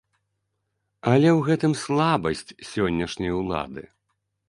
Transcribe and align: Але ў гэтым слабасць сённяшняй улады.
Але 1.11 1.29
ў 1.37 1.45
гэтым 1.51 1.73
слабасць 1.83 2.45
сённяшняй 2.73 3.31
улады. 3.45 3.83